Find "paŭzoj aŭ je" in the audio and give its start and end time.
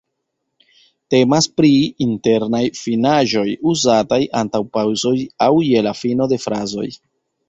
4.79-5.85